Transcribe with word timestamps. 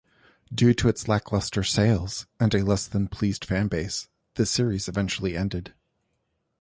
Due 0.51 0.73
to 0.73 0.89
its 0.89 1.07
lackluster 1.07 1.63
sales 1.63 2.25
and 2.39 2.55
a 2.55 2.63
less-than-pleased 2.65 3.45
fanbase, 3.47 4.07
the 4.33 4.47
series 4.47 4.87
eventually 4.87 5.37
ended. 5.37 5.75